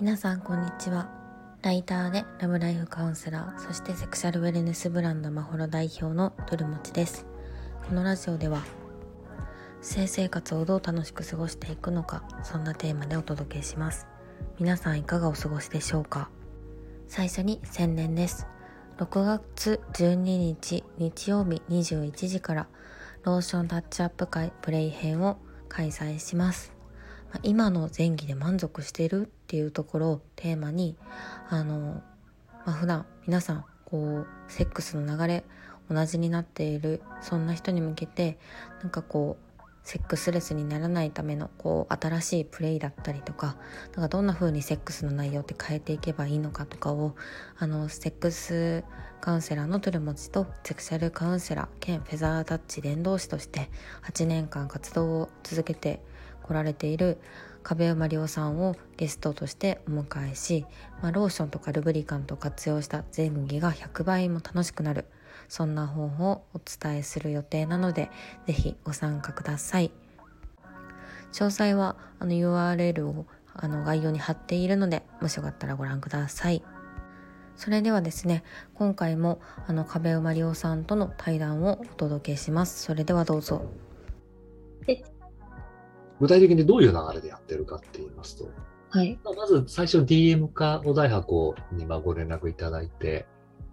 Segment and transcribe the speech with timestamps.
[0.00, 1.10] 皆さんこんにちは。
[1.62, 7.26] ライターでラブライフカウンセラーそしてセクシャルウェルネスブランドまほろ代表のトルモチです。
[7.88, 8.62] このラジオでは
[9.80, 14.06] 性生活をどう楽しく過ごしていくのかそんなテーマでお届けします。
[14.60, 16.30] 皆さんいかがお過ごしでしょうか？
[17.08, 18.46] 最初に宣伝です。
[18.98, 22.68] 6月12日日曜日21時から
[23.28, 25.36] ローションタッチアップ会プレイ編を
[25.68, 26.72] 開催します。
[27.42, 30.96] 今の前期で満足しているっていうところをテーマに
[31.50, 32.02] あの、
[32.64, 35.44] まあ、普段皆さんこうセックスの流れ
[35.90, 38.38] 同じになっているそんな人に向けて
[38.80, 39.47] なんかこう
[39.88, 43.56] セックスレスにならないためのこう新しいプレイだったりとか
[43.94, 47.16] なんかどんな風にセックスの内容って変えていけばいいのかとかを
[47.56, 48.84] あのセックス
[49.22, 53.70] カウンセラーのトルモチとセクシャルカウンセラー兼フェザータッチ伝道師として
[54.02, 56.02] 8年間活動を続けて
[56.42, 57.18] 来られている
[57.62, 60.66] 壁馬亮さんをゲストとしてお迎えし、
[61.00, 65.06] まあ、ローションとかルブリカントを活用した前儀が100倍も楽しくなる。
[65.48, 68.10] そんな方法をお伝えする予定なので
[68.46, 69.90] 是非ご参加ください。
[71.32, 76.62] 詳細はあの URL をあの概要に貼っているのでもしよかったらご覧ください。
[77.56, 78.44] それではですね
[78.74, 82.82] 今回もあの壁馬亮さんとの対談をお届けします。
[82.84, 83.62] それではどうぞ。
[86.20, 88.50] 具体的にどういう流れでやってるかって言いますと、
[88.90, 89.18] はい。
[89.22, 93.26] まず最初 DM かお題箱にまご連絡いただいて、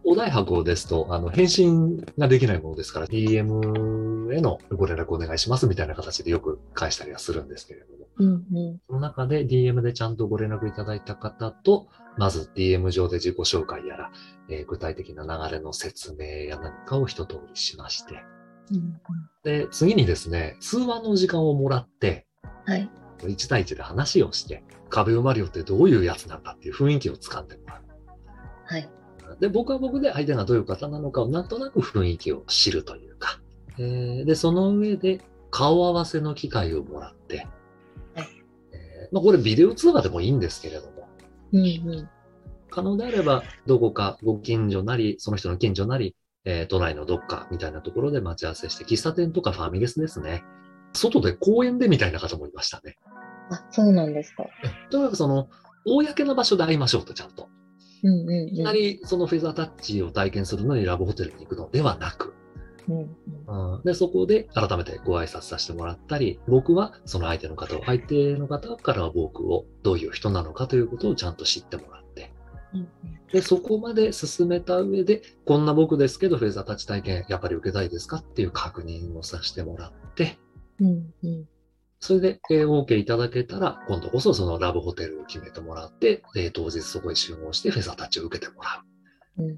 [0.08, 14.12] お題箱ですと、あの、返信ができないものですから、DM へのご連絡お願いしますみたいな形でよく返したりはするんですけれども、うんうん、その中で DM でちゃんとご連絡いただいた方と、まず DM 上で自己紹介やら、
[14.48, 18.24] えー、具体的な流れの説明や何かを一通りしまして、
[18.72, 19.00] うんうん、
[19.44, 22.28] で、次にですね、通話の時間をもらって、
[22.66, 22.90] はい。
[23.20, 27.84] 1対1で話をして、壁生まれよってどういうやつなんだっていう雰囲気をつかんでもらう。
[28.66, 28.90] はい。
[29.40, 33.40] で、僕は僕で相手がどういう方なのかをなんとなく雰囲気を知るというか、
[33.78, 37.48] えー、で、その上で顔合わせの機会をもらって、
[38.16, 38.28] はい。
[38.74, 41.10] えー、まあ、これビデオ通話でもいいんですけれども、
[41.54, 42.10] うんうん。
[42.70, 46.16] 可能であれば、どこかご近所なり、その人の近所なり、
[46.46, 50.44] えー、都内のどっかみたいなところで待ち合わせして、喫茶店とかファミレスですね。
[50.94, 52.96] 外で公園でみたいな方もいましたね。
[53.52, 54.46] あ、そうなんですか。
[54.90, 55.50] とにかくその、
[55.86, 57.50] 公な場所で会いましょうと、ちゃんと。
[58.06, 62.36] うんうんうん、いきなりそのフェザータッチを体験するのにラブホテルに行くのではなく、
[62.88, 72.32] うんうん、でそこで改めてご挨拶させてもらったり、僕はその相手の方を、相手の方からは僕をどういう人なのかということをちゃんと知ってもらって、
[73.34, 80.38] でそこまで進めた上で、こんな僕ですけど、フェザータッチ体験、やっぱり受けたいですかっていう確認をさせてもらって、
[80.80, 81.48] うんうん、
[82.06, 88.84] それで、えー、OK いただけたら、今度こそそのラブホテルを決めてもらって、えー、当日そこへ集合してフェザータッチを受けてもら
[89.40, 89.42] う。
[89.42, 89.58] うんうん、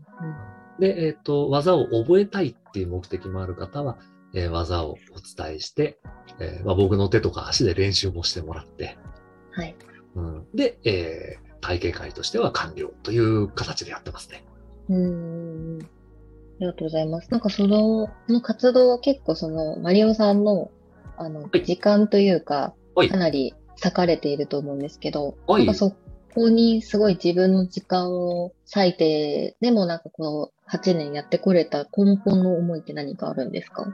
[0.79, 3.97] で、えっ、ー、と、技を覚えたいっていう目的もある方は、
[4.33, 4.95] えー、技をお
[5.43, 5.99] 伝えして、
[6.39, 8.97] えーまあ、僕の手とか足で練習もしてもらって、
[9.51, 9.75] はい。
[10.15, 14.45] うん、で、えー、体験会としては完了という形でやってますね。
[14.87, 15.79] うん。
[15.81, 15.85] あ
[16.61, 17.29] りがとうございます。
[17.29, 20.71] なんかその、その活動は結構その、マリオさんの
[21.17, 22.73] あの、時間というか、
[23.09, 25.95] かなり割かれていると思うんですけど、なんかそ
[26.33, 33.87] こにすごい自分の時間を割いて、でもなんかこの8年やってこれた根本の思いって何かあるんですか？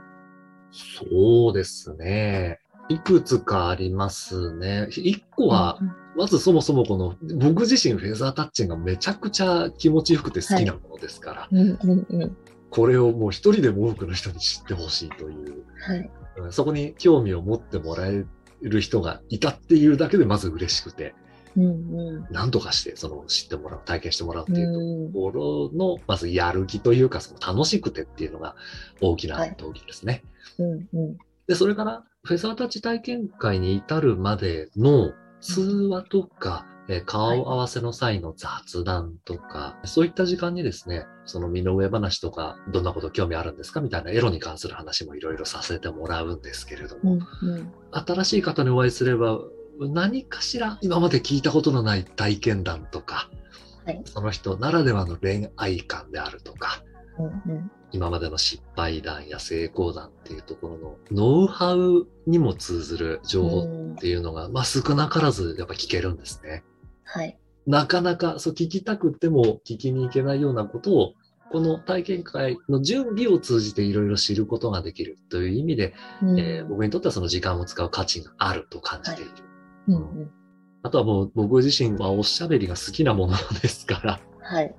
[0.72, 2.58] そうですね。
[2.88, 4.88] いくつかありますね。
[4.90, 5.78] 一個は、
[6.16, 11.48] まずそもそもこの、僕自身フェザータッチンがめちゃくちゃ気持ちよくて好きなものですから、
[12.74, 16.10] これをもう一人でも多くの人に知ってほしいという、はい、
[16.50, 18.24] そこに興味を持ってもらえ
[18.62, 21.14] る人がいたっていうだけでまず嬉しくて、
[21.56, 21.68] うんう
[22.20, 28.56] ん、何とかしてその知ってもらう、体験してもらうっていうところの、まずやる気というか、その楽しくてっていうのが
[29.00, 30.24] 大きな動機ですね。
[30.58, 43.80] はいうんうん、で、それから、フェザータッチ体験会に至るまでの通話とか、え顔合わせの際の雑談とか、はい、そういった時間にですね、その身の上話とか、どんなこと興味あるんですか？
[43.80, 49.38] みたいなエロに関する話もいろいろさせてもらうんですけれども、うんうん、新しい方にお会いすれば、
[49.80, 53.30] 何かしら今まで聞いたことのない体験談とか、
[53.86, 56.82] はい、その人ならではの恋愛観であるとか、
[57.18, 66.62] うんうん、今までの失敗談や成功談っていうところのノウハウにも通ずる情報っていうのが、まあ少なからずやっぱ聞けるんですね。
[67.04, 67.38] はい。
[67.66, 71.14] なかなか、そう聞きたくても聞きに行けないようなことを、
[71.50, 79.30] この体験会の準備を通じていろいろ知ることができるという意味で、うん、えー、僕にとってはその時間を使う価値があると感じている。
[79.30, 79.42] はい、
[79.88, 80.30] うんうん
[80.84, 84.74] あとはもう僕自身はおしゃべりが好きなものですから、はい。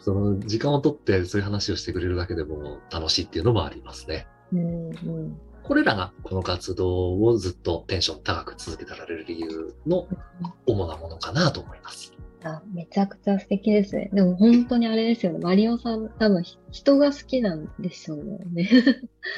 [0.00, 4.26] その時間をとってそういう話をしてくれるだけでも楽しいっていうのもありますね。
[4.52, 5.40] うんうん、
[5.70, 10.08] これらがこの活動をずっとテンション高く続けてられる理由の
[10.66, 12.12] 主なものかなと思います。
[12.42, 14.10] あ、めちゃくちゃ素敵ですね。
[14.12, 15.38] でも本当にあれですよね。
[15.38, 18.18] マリオさん、多分人が好きなんでしょう
[18.52, 18.68] ね。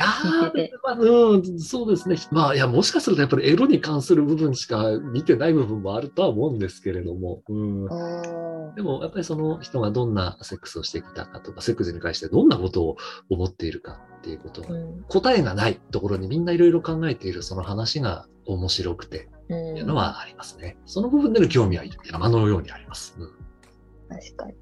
[0.00, 0.50] あ
[0.88, 2.16] あ、うん、そうですね。
[2.30, 7.42] まあ、いや、もしかするとやっぱりエロに関する部分しか見てない部分もあるとは思うんですけれども。
[7.46, 7.84] うん、
[8.74, 12.96] でも、やっぱりその人がどんなセックスをしてきたかとか、セックスに関してどんなことを
[13.28, 20.76] 思っているかっていうこと、うん、答えがないところにみんないろいろ考えているその話が面白くて、っていうのはありますね。
[20.86, 23.16] その部分での興味は山のようにあります。
[23.18, 23.28] うん、
[24.08, 24.54] 確かに。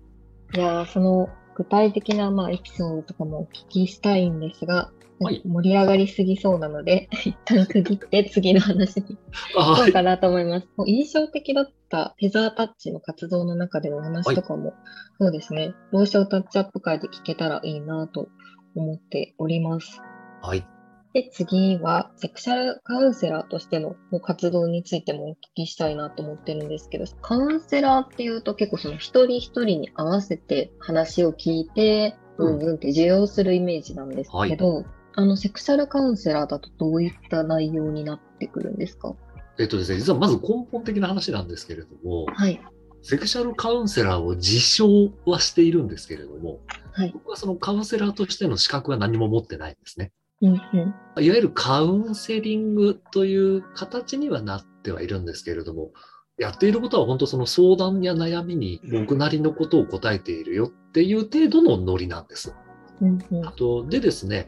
[0.55, 4.91] いやその具体的な、まあ、エピソードとかもお聞きしたいんですが、
[5.21, 9.19] はい、盛り上がりすぎそうなので、 一旦区切って次の話に
[9.55, 10.69] 行こうかなと思います。
[10.79, 14.77] はい、印象的だったフェザータッチの活動の中での話とかも、はい、
[15.21, 18.29] そうですね、ローションタッチアップ会で聞けたらいいなと
[18.75, 20.01] 思っております。
[20.43, 20.67] はい。
[21.13, 34.87] で、次は、セクシャルカウンセラーとしての活動についてもお聞きしたいなと思ってるんですけど、カウンセラーっていうと結構その一人一人に合わせて話を聞いて、うんうんって受容するイメージなんですけど、はい、
[35.17, 39.15] あの、セクシャルカウンセラーだとどういった内容になってくるんですか？
[39.59, 42.59] えっとですね、実はまず根本的な話なんですけれども、はい。
[43.02, 46.61] セクシャルカウンセラーを自称はしているんですけれども、
[46.93, 50.12] はい、僕はそのカウンセラーとしての資格は何も持ってないんですね。
[50.43, 55.91] うんうん、いわゆるカウンセリングという形にはなってはいるんですけれども、
[56.38, 62.55] やっていることは本当その相談や悩みに僕なりのことを答えているよっていう程度のノリなんです。
[63.02, 64.47] うんうん、あとでですね、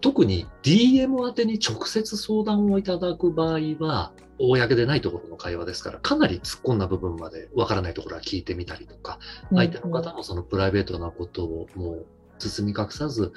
[0.00, 9.18] 特に DM 宛てに直接相談をいただく場合は、公でないところの会話ですから、かなり突っ込んだ部分までわからないところは聞いてみたりとか、
[9.50, 12.06] 相手の方のそのプライベートなことをもう
[12.38, 13.32] 包み隠さず、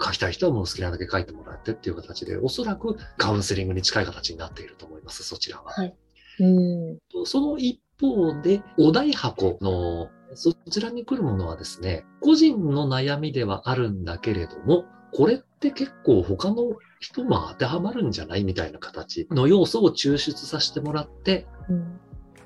[0.00, 5.72] 書きたい人はもう好きなだけ書いてもらってっていう形で、おそらくカウンセリングに近い形になっていると思います、そちらは。
[5.72, 5.94] はい、
[6.40, 6.98] うん。
[7.24, 22.00] その一方で、お題箱のそちらに来るものはですね、個人の悩みではあるんだけれども、これって結構他の人も当てはまるんじゃないみたいな形の要素を抽出させてもらって、うん、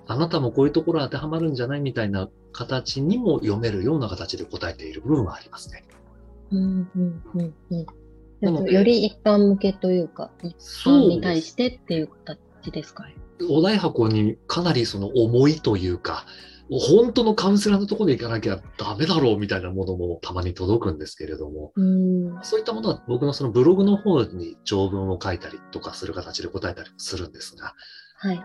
[0.06, 5.84] あなたもこういうところ当てはまるんじゃないみたいな形にも読めるような形で答えている部分はありますね。
[6.50, 7.54] うんうんうん
[8.42, 8.64] うん。
[8.72, 13.14] より一般向けというか、一般に対してっていう形ですかね。
[13.48, 16.26] お題箱にかなりその重いというか、
[16.70, 21.80] 本当のカウンセラーのところに行かなきゃダメだろうみたいなものもたまに届くんですけれども、う
[22.42, 27.74] そういったものは僕のそのブログの方に長文を書いたりとかする形で答えたりするんですが、
[28.18, 28.42] はい、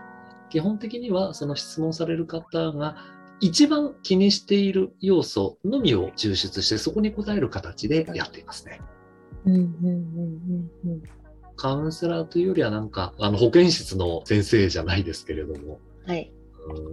[0.50, 2.96] 基本的にはその質問される方が
[3.40, 8.80] 一番気にしている要素のみを抽出してそこに答える形でやっていますね。
[11.56, 16.32] カウンセラーというよりはなんかあの保健室の先生じゃないですけれども、はい、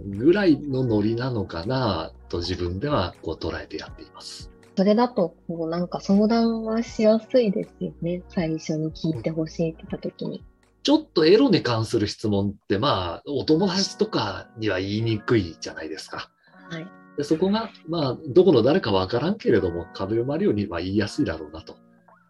[0.06, 4.50] ぐらいのノリなのかなと自分ではこう捉えてやっています。
[4.76, 8.22] それだと、こうなんか相談はしやすいですよね。
[8.28, 10.44] 最初に聞いてほしいって言った時に。
[10.82, 16.30] ちょっとエロに関する質問って、まあ、お友達とかには言いにくいじゃないですか。
[16.68, 16.86] はい。
[17.16, 21.76] でそこが、まあ、どこの誰かわからんけれども、壁を回るようには言いやすいだろうなと。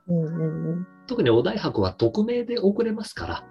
[0.08, 3.44] うんうんうん、特にお題箱は匿名で送れますから、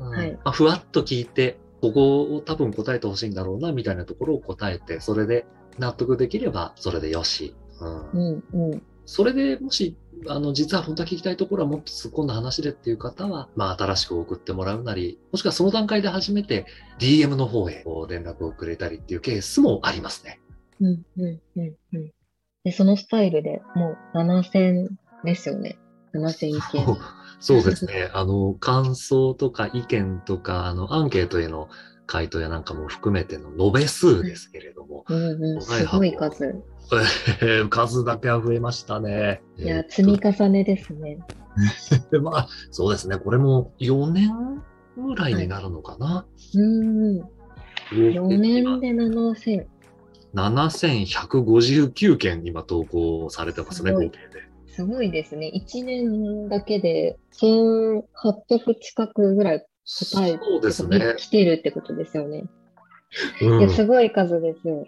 [0.00, 5.46] うん、はいまあ、ふわっと聞いて、ここを多分答えてほしいんだろうな、みたいなところを答えて、それで
[5.78, 7.54] 納得できれば、それでよし。
[7.80, 9.96] うん、うんうん、それでもし
[10.28, 16.66] あの、実は本当は聞きたいところはもっと突っ込んだ話でっていう方は、まあ、新しく送ってもらうなり、もしくはその段階で初めて
[16.98, 20.40] DM の方へ連絡をくれたりっていうケースもありますね。
[20.80, 22.12] うん、うん、うん、うん。
[22.64, 24.88] で、そのスタイルでもう7000
[25.24, 25.78] ですよね。
[26.14, 26.60] 7000意見。
[27.40, 28.10] そうですね。
[28.14, 31.68] あの、感想とか意見とか、あの、アンケートへの
[32.06, 35.04] 回答やなんかも含めての延べ数ですけれども。
[35.08, 36.54] うんうん、すごい数。
[37.70, 39.42] 数だけは増えましたね。
[39.56, 41.18] いや、積み重ねですね。
[42.22, 43.16] まあ、そうですね。
[43.16, 44.62] これも4年
[44.96, 46.06] ぐらいになるのかな。
[46.06, 47.20] はい、うん。
[47.92, 49.66] 4年で7000。
[50.34, 54.53] 7159件今投稿されてますね、合計で。
[54.74, 55.52] すごいですね。
[55.54, 61.14] 1年だけで1800近くぐらい答えそうですね。
[61.16, 62.44] 来てるってことですよね。
[63.42, 64.86] うん、いやすごい数ですよ。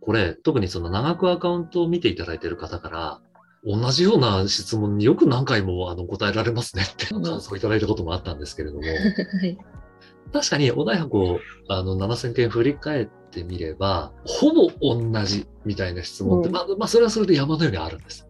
[0.00, 3.20] これ、特にその長くアカウントを見ていただいている方から、
[3.64, 8.92] 同じような質問によく何回もあの答えられますねって感想をいただいたこともあったんですけれども、 は
[9.46, 9.56] い、
[10.32, 18.28] 確かにお題箱あの7000件振り返ってみれば、ほぼ同じみたいな質問って、うん、まあ、まあ、それはそれで山のようにあるんです。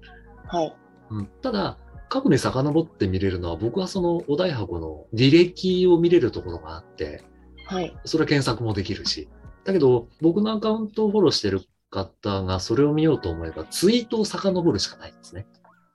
[0.48, 0.76] はい。
[1.12, 1.78] うん、ただ、
[2.08, 7.24] 過去に遡って見れるのは、僕はそのお題箱の履歴を見れるところがあって、
[7.66, 7.96] はい。
[8.04, 9.28] それは検索もできるし。
[9.64, 15.46] だけど、僕のアカウントをフォローしてる方がそれを見ようと思えば、ツイートを遡るしかないんですね。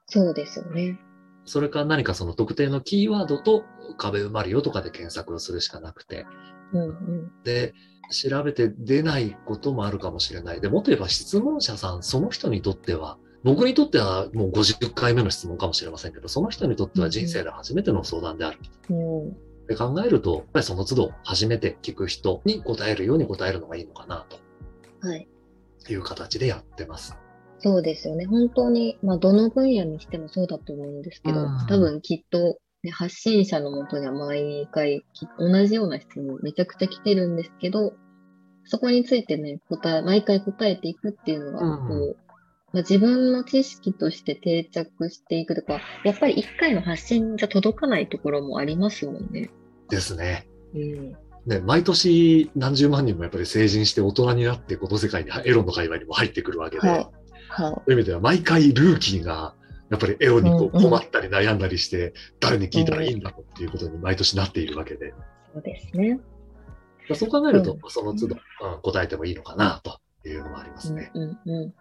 [0.07, 0.99] そうですよね。
[1.45, 3.63] それから何かその特定のキーワードと
[3.97, 6.25] 壁埋まるよとかで検索をするしかなくて。
[6.73, 7.73] うんうん、で、
[8.11, 10.61] 調べて出ないこともあるかもしれない。
[10.61, 18.59] で、もっと言えば質問者さん、その人にとっては、僕にとってはもう50回目の質問かもしれませんけど、その人にとっては人生で初めての相談である。
[18.89, 19.33] うん、
[19.67, 24.37] で考えると、やっぱりその都度初めて聞く人に答えるように答えるのがいいのかなと。
[25.07, 25.29] はい。
[25.89, 27.17] いう形でやってます。
[27.59, 28.25] そうですよね。
[28.25, 35.05] 本当に、まあ、どの分野にしてもそうだと思うんですけど、うん、多分きっと、ね、発信者のもとには毎回
[35.39, 37.93] 同じような質問めちゃくちゃ来てるんですけど、
[38.65, 42.15] そこについてね、答え、毎回答えていくっていうのが、こう、うん、
[42.73, 49.49] まあ、自分の知識として定着していくとか、やっぱり一回の発信じゃ届かないところもありますもんね。
[49.89, 50.47] ですね。
[50.73, 51.15] うん。
[51.45, 57.07] ね、毎年何十万人もやっぱり成人して大人になってこの世界にエロの界隈にも入ってくるわけで、はいはい、
[57.47, 59.55] そういう意味では毎回ルーキーが
[59.89, 65.13] やっぱりエロにこう困ったり悩んだりして、誰に聞いたらいいんだろうっていうことに毎年なっているわけで。
[65.53, 66.19] そうですね。
[67.15, 71.09] そう考えると、その都度、うん、答えてもいいのかなというのもありますね。
[71.13, 71.73] うんうんうん、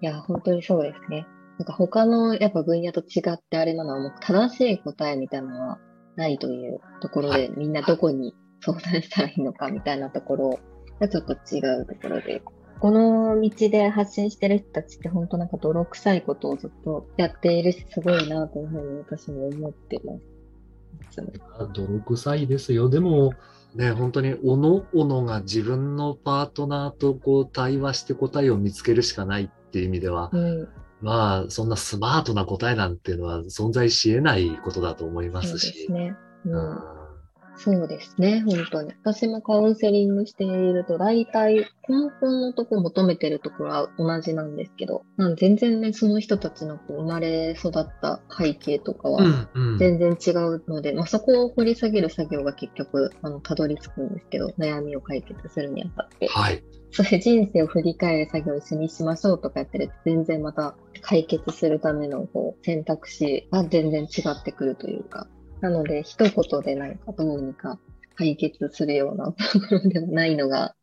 [0.00, 1.26] いや、本当にそうですね。
[1.58, 5.78] なんか他のやっぱ分野と違ってあれなのは、もう正しい答えみたいなのは
[6.16, 10.58] ないというところで、はい、みんなどこに 相談したらいいのかみたいなところ
[11.00, 12.42] がちょっと違うところで、
[12.80, 20.36] この道で発信してる人たちって本当なんか泥臭いことをずっとやっているし、すごいなというふうに私も思ってます。
[21.72, 22.90] 泥臭いですよ。
[22.90, 23.32] でも、
[23.74, 30.68] ね、本当におのおのが自分のパートナーとこう対話して答えを見つけるしかないっていう意味では、うん、
[31.02, 35.66] まあ、そんなスマートな答えなんていうのは存在し得ないことだと思いますし。
[35.66, 36.16] そうですね。
[36.46, 36.96] うん、うん
[37.58, 38.92] そうですね、本当に。
[39.02, 41.54] 私もカウンセリングしていると、大体
[41.88, 45.04] 根本のとこ求めてるところは同じなんですけど、
[45.38, 56.28] 全然ね、その人たちのこう生まれ育った背景とかは全然違うので、うんうん、まあ、そこを掘り下げる作業が結局、あの、たどり着くんですけど、悩みを解決するにあたって。
[56.28, 56.62] はい。
[56.96, 65.26] それ人生を振り返る作業を一緒にしましょうとかやってると、全然また解決するためのこう選択肢が全然違ってくるというか、
[65.60, 67.78] なので、一言でなんかどうにか
[68.16, 70.74] 解決するようなところでもないのが、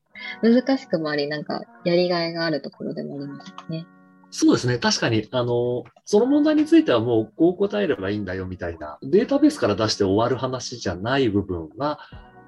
[0.44, 3.88] 難しくもあり、なんかやりがいがあるところでもありますね。
[4.30, 4.78] そうですね。
[4.78, 12.00] 確かに、あの、その問題についてはもうこう答えればいいんだよみたいな、データベースから出して終わる話じゃない部分は、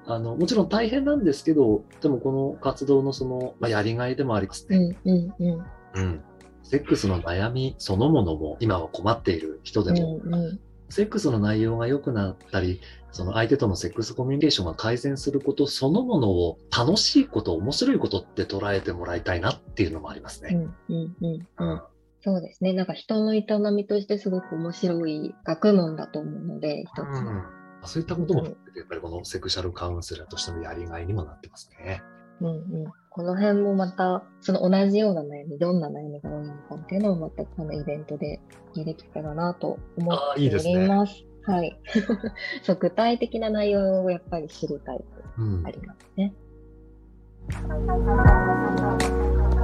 [0.06, 4.96] あの、もちろん大変なんですけど、でもこの活動のその、まあ、やりがいでもありますね。
[5.04, 5.34] うん
[5.94, 6.22] うん。
[6.62, 12.80] セックスの悩みそのものも、今は困っている人でも、うんうん、セックスの内容が良くなったり、
[13.12, 20.50] その相手とのセックスコミュニケーションが改善することそのものを楽しいこと、面白いことって捉えてもらいたいなっていうのもありますね。
[20.88, 21.82] うんうんうんうん、
[22.20, 22.72] そうですね。
[22.72, 27.42] なんか人の営みとしてすごく面白い学問だと思うので、一つ、うん。
[27.86, 28.54] そういったことも、やっ
[28.88, 32.02] ぱりこのセクシャルカウンセラーとしてのやりがいにもなってますね。
[32.40, 32.50] うんう
[32.88, 38.40] んこの辺もまた、その同じような悩み、どんな悩みが多いのかっていうのをまたこのイベントで
[38.74, 40.68] できたらなと思っております。
[40.68, 40.86] いいすね、
[41.46, 41.80] はい。
[42.62, 45.04] そう具体的な内容をやっぱり知りたいと
[45.66, 46.34] ありますね。
[47.70, 49.55] うん